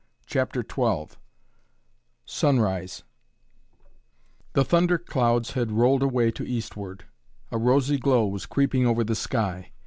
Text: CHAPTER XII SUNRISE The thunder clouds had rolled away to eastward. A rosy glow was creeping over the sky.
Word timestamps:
CHAPTER 0.25 0.65
XII 0.67 1.09
SUNRISE 2.25 3.03
The 4.53 4.65
thunder 4.65 4.97
clouds 4.97 5.51
had 5.51 5.71
rolled 5.73 6.01
away 6.01 6.31
to 6.31 6.43
eastward. 6.43 7.05
A 7.51 7.59
rosy 7.59 7.99
glow 7.99 8.25
was 8.25 8.47
creeping 8.47 8.87
over 8.87 9.03
the 9.03 9.13
sky. 9.13 9.73